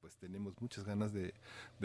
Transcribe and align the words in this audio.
pues 0.00 0.16
tenemos 0.16 0.54
muchas 0.60 0.84
ganas 0.84 1.12
de, 1.12 1.32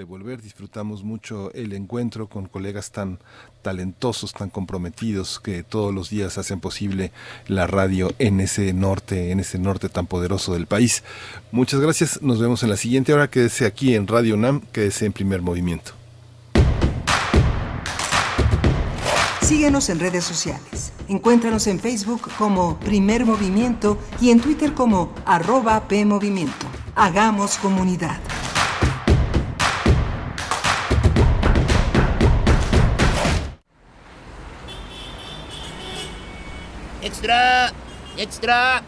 volver, 0.03 0.41
disfrutamos 0.41 1.03
mucho 1.03 1.51
el 1.53 1.73
encuentro 1.73 2.27
con 2.27 2.47
colegas 2.47 2.91
tan 2.91 3.17
talentosos, 3.63 4.33
tan 4.33 4.49
comprometidos, 4.49 5.39
que 5.39 5.63
todos 5.63 5.93
los 5.93 6.09
días 6.09 6.37
hacen 6.37 6.59
posible 6.59 7.11
la 7.47 7.65
radio 7.65 8.11
en 8.19 8.39
ese 8.39 8.71
norte, 8.73 9.31
en 9.31 9.39
ese 9.39 9.57
norte 9.57 9.89
tan 9.89 10.05
poderoso 10.05 10.53
del 10.53 10.67
país. 10.67 11.03
Muchas 11.51 11.79
gracias, 11.79 12.21
nos 12.21 12.39
vemos 12.39 12.61
en 12.61 12.69
la 12.69 12.77
siguiente 12.77 13.13
hora, 13.13 13.29
quédese 13.29 13.65
aquí 13.65 13.95
en 13.95 14.05
Radio 14.05 14.37
NAM, 14.37 14.61
quédese 14.71 15.05
en 15.05 15.13
primer 15.13 15.41
movimiento. 15.41 15.93
Síguenos 19.41 19.89
en 19.89 19.99
redes 19.99 20.23
sociales. 20.23 20.93
Encuéntranos 21.07 21.67
en 21.67 21.79
Facebook 21.79 22.29
como 22.37 22.79
Primer 22.79 23.25
Movimiento 23.25 23.97
y 24.21 24.29
en 24.29 24.39
Twitter 24.39 24.73
como 24.73 25.13
arroba 25.25 25.87
PMovimiento. 25.87 26.72
Hagamos 26.95 27.57
comunidad. 27.57 28.19
Extra, 37.01 37.71
extra, 38.15 38.83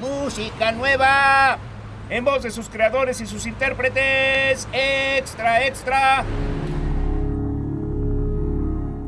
música 0.00 0.72
nueva. 0.72 1.58
En 2.08 2.24
voz 2.24 2.42
de 2.42 2.50
sus 2.50 2.70
creadores 2.70 3.20
y 3.20 3.26
sus 3.26 3.44
intérpretes. 3.44 4.66
Extra, 4.72 5.66
extra. 5.66 6.24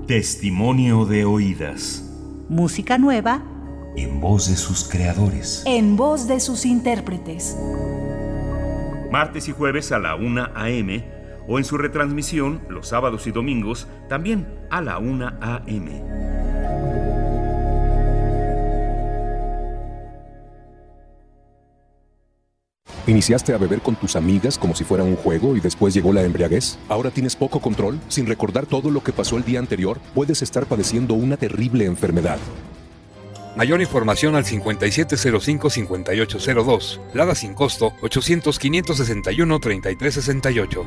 Testimonio 0.07 1.07
de 1.07 1.25
oídas. 1.25 2.05
Música 2.51 2.99
nueva. 2.99 3.43
En 3.97 4.21
voz 4.21 4.51
de 4.51 4.57
sus 4.57 4.85
creadores. 4.85 5.63
En 5.65 5.97
voz 5.97 6.29
de 6.29 6.41
sus 6.41 6.67
intérpretes. 6.67 7.57
Martes 9.11 9.49
y 9.49 9.53
jueves 9.53 9.91
a 9.93 9.99
la 9.99 10.15
1 10.15 10.51
a.m. 10.55 11.05
o 11.49 11.59
en 11.59 11.65
su 11.65 11.79
retransmisión 11.79 12.61
los 12.69 12.89
sábados 12.89 13.27
y 13.27 13.33
domingos 13.33 13.89
también 14.09 14.47
a 14.71 14.83
la 14.83 14.99
1 14.99 15.39
a.m. 15.41 16.03
¿Iniciaste 23.07 23.55
a 23.55 23.59
beber 23.59 23.81
con 23.81 23.97
tus 23.97 24.17
amigas 24.17 24.59
como 24.59 24.75
si 24.75 24.85
fuera 24.85 25.03
un 25.03 25.17
juego 25.17 25.57
y 25.57 25.61
después 25.61 25.95
llegó 25.95 26.13
la 26.13 26.25
embriaguez? 26.25 26.79
¿Ahora 26.91 27.11
tienes 27.11 27.35
poco 27.35 27.59
control? 27.59 27.99
Sin 28.09 28.27
recordar 28.27 28.67
todo 28.67 28.91
lo 28.91 29.03
que 29.03 29.15
pasó 29.15 29.39
el 29.39 29.45
día 29.45 29.61
anterior, 29.61 29.99
puedes 30.15 30.43
estar 30.43 30.67
padeciendo 30.67 31.15
una 31.15 31.39
terrible 31.39 31.87
enfermedad. 31.87 32.39
Mayor 33.59 33.81
información 33.81 34.37
al 34.37 34.45
5705-5802. 34.45 37.01
Lada 37.13 37.35
sin 37.35 37.55
costo 37.55 37.93
800-561-3368. 38.03 40.87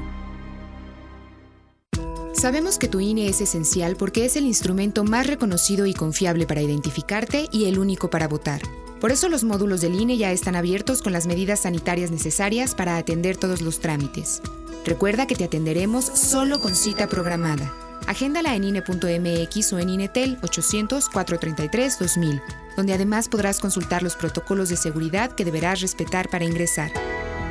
Sabemos 2.34 2.78
que 2.78 2.88
tu 2.88 3.02
INE 3.02 3.28
es 3.28 3.42
esencial 3.42 3.98
porque 3.98 4.24
es 4.24 4.38
el 4.38 4.46
instrumento 4.46 5.04
más 5.04 5.28
reconocido 5.28 5.86
y 5.86 5.94
confiable 5.94 6.48
para 6.48 6.62
identificarte 6.62 7.50
y 7.52 7.66
el 7.66 7.78
único 7.78 8.10
para 8.10 8.30
votar. 8.30 8.62
Por 9.02 9.12
eso 9.12 9.28
los 9.28 9.44
módulos 9.44 9.82
del 9.82 10.00
INE 10.00 10.16
ya 10.16 10.32
están 10.32 10.56
abiertos 10.56 11.02
con 11.02 11.12
las 11.12 11.28
medidas 11.28 11.64
sanitarias 11.64 12.10
necesarias 12.10 12.74
para 12.74 12.96
atender 12.96 13.36
todos 13.36 13.62
los 13.62 13.82
trámites. 13.82 14.42
Recuerda 14.86 15.28
que 15.28 15.36
te 15.36 15.44
atenderemos 15.44 16.06
solo 16.06 16.62
con 16.62 16.74
cita 16.74 17.08
programada. 17.08 17.91
Agéndala 18.08 18.56
en 18.56 18.64
INE.mx 18.64 19.74
o 19.74 19.80
en 19.80 19.90
INETEL 19.90 20.40
800-433-2000, 20.42 22.42
donde 22.76 22.94
además 22.94 23.30
podrás 23.30 23.60
consultar 23.60 24.02
los 24.04 24.16
protocolos 24.16 24.70
de 24.70 24.78
seguridad 24.78 25.32
que 25.32 25.46
deberás 25.46 25.82
respetar 25.82 26.30
para 26.30 26.46
ingresar. 26.46 26.92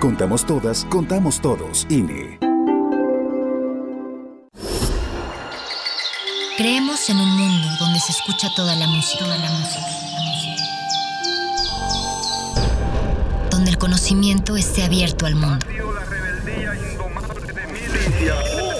Contamos 0.01 0.47
todas, 0.47 0.85
contamos 0.87 1.41
todos, 1.41 1.87
INE. 1.89 2.39
Creemos 6.57 7.09
en 7.09 7.17
un 7.17 7.31
mundo 7.31 7.69
donde 7.79 8.01
se 8.01 8.11
escucha 8.13 8.49
toda 8.55 8.77
la 8.77 8.87
música. 8.87 9.25
Toda 9.25 9.39
la 9.39 9.51
música 9.51 10.01
donde 13.61 13.73
el 13.73 13.79
conocimiento 13.79 14.57
esté 14.57 14.85
abierto 14.85 15.27
al 15.27 15.35
mundo. 15.35 15.67
Donde 17.91 18.80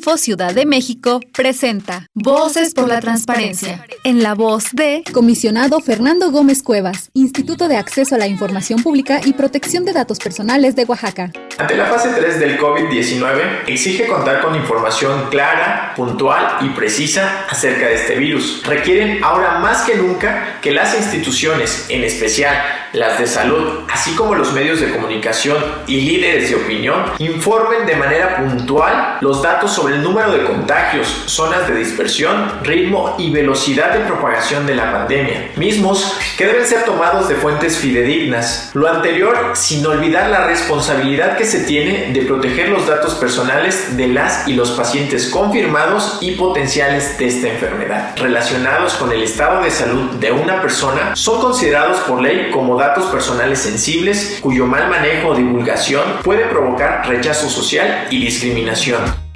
Info 0.00 0.16
Ciudad 0.16 0.54
de 0.54 0.64
México 0.64 1.20
presenta 1.34 2.06
Voces 2.14 2.72
por 2.72 2.88
la 2.88 3.00
Transparencia, 3.00 3.84
en 4.02 4.22
la 4.22 4.34
voz 4.34 4.68
de 4.72 5.04
Comisionado 5.12 5.78
Fernando 5.80 6.30
Gómez 6.30 6.62
Cuevas, 6.62 7.10
Instituto 7.12 7.68
de 7.68 7.76
Acceso 7.76 8.14
a 8.14 8.18
la 8.18 8.26
Información 8.26 8.82
Pública 8.82 9.20
y 9.22 9.34
Protección 9.34 9.84
de 9.84 9.92
Datos 9.92 10.18
Personales 10.18 10.74
de 10.74 10.84
Oaxaca. 10.84 11.30
Ante 11.60 11.76
la 11.76 11.84
fase 11.84 12.08
3 12.16 12.40
del 12.40 12.58
COVID-19, 12.58 13.64
exige 13.66 14.06
contar 14.06 14.40
con 14.40 14.54
información 14.54 15.28
clara, 15.28 15.92
puntual 15.94 16.56
y 16.62 16.70
precisa 16.70 17.44
acerca 17.50 17.86
de 17.86 17.96
este 17.96 18.14
virus. 18.14 18.62
Requieren 18.64 19.22
ahora 19.22 19.58
más 19.58 19.82
que 19.82 19.94
nunca 19.96 20.58
que 20.62 20.72
las 20.72 20.96
instituciones, 20.96 21.84
en 21.90 22.02
especial 22.02 22.56
las 22.94 23.18
de 23.18 23.26
salud, 23.26 23.80
así 23.92 24.14
como 24.16 24.34
los 24.34 24.52
medios 24.52 24.80
de 24.80 24.90
comunicación 24.90 25.62
y 25.86 26.00
líderes 26.00 26.48
de 26.48 26.56
opinión, 26.56 27.04
informen 27.18 27.86
de 27.86 27.96
manera 27.96 28.38
puntual 28.38 29.18
los 29.20 29.42
datos 29.42 29.72
sobre 29.72 29.96
el 29.96 30.02
número 30.02 30.32
de 30.32 30.44
contagios, 30.44 31.24
zonas 31.26 31.68
de 31.68 31.76
dispersión, 31.76 32.52
ritmo 32.62 33.16
y 33.18 33.30
velocidad 33.30 33.92
de 33.92 34.00
propagación 34.00 34.66
de 34.66 34.76
la 34.76 34.90
pandemia, 34.90 35.50
mismos 35.56 36.18
que 36.38 36.46
deben 36.46 36.66
ser 36.66 36.84
tomados 36.84 37.28
de 37.28 37.34
fuentes 37.34 37.76
fidedignas. 37.76 38.70
Lo 38.72 38.88
anterior 38.88 39.52
sin 39.54 39.84
olvidar 39.86 40.30
la 40.30 40.46
responsabilidad 40.46 41.36
que 41.36 41.49
se 41.50 41.64
tiene 41.64 42.12
de 42.12 42.22
proteger 42.22 42.68
los 42.68 42.86
datos 42.86 43.14
personales 43.14 43.96
de 43.96 44.06
las 44.06 44.46
y 44.46 44.52
los 44.52 44.70
pacientes 44.70 45.28
confirmados 45.28 46.18
y 46.20 46.32
potenciales 46.32 47.18
de 47.18 47.26
esta 47.26 47.48
enfermedad, 47.48 48.16
relacionados 48.16 48.94
con 48.94 49.10
el 49.10 49.22
estado 49.22 49.62
de 49.62 49.70
salud 49.70 50.12
de 50.20 50.30
una 50.30 50.62
persona, 50.62 51.16
son 51.16 51.40
considerados 51.40 51.98
por 52.02 52.22
ley 52.22 52.50
como 52.52 52.78
datos 52.78 53.06
personales 53.06 53.58
sensibles 53.58 54.38
cuyo 54.40 54.64
mal 54.66 54.88
manejo 54.88 55.28
o 55.28 55.34
divulgación 55.34 56.04
puede 56.22 56.46
provocar 56.46 57.08
rechazo 57.08 57.48
social 57.48 58.06
y 58.10 58.24
discriminación. 58.24 59.29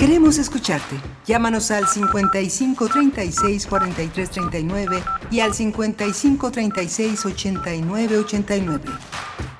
Queremos 0.00 0.38
escucharte. 0.38 0.96
Llámanos 1.26 1.70
al 1.70 1.86
55 1.86 2.88
36 2.88 3.66
43 3.66 4.30
39 4.30 5.02
y 5.30 5.40
al 5.40 5.52
55 5.52 6.50
36 6.50 7.26
89 7.26 8.16
89. 8.16 8.84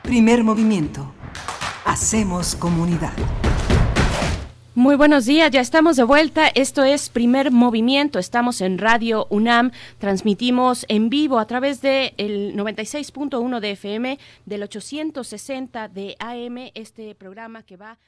Primer 0.03 0.43
movimiento. 0.43 1.13
Hacemos 1.85 2.57
comunidad. 2.57 3.13
Muy 4.75 4.97
buenos 4.97 5.27
días, 5.27 5.51
ya 5.51 5.61
estamos 5.61 5.97
de 5.97 6.05
vuelta. 6.05 6.49
Esto 6.49 6.85
es 6.85 7.11
Primer 7.11 7.51
Movimiento. 7.51 8.19
Estamos 8.19 8.63
en 8.63 8.79
Radio 8.79 9.27
UNAM. 9.29 9.73
Transmitimos 9.99 10.87
en 10.89 11.11
vivo 11.11 11.39
a 11.39 11.47
través 11.47 11.83
del 11.83 12.15
el 12.17 12.57
96.1 12.57 13.61
de 13.61 13.73
FM, 13.73 14.19
del 14.47 14.63
860 14.63 15.89
de 15.89 16.17
AM, 16.19 16.71
este 16.73 17.15
programa 17.15 17.63
que 17.63 17.77
va 17.77 17.99